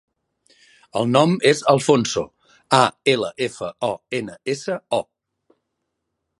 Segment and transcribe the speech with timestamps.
[1.01, 2.23] El nom és Alfonso:
[2.79, 2.81] a,
[3.15, 3.93] ela, efa, o,
[4.23, 5.03] ena, essa, o.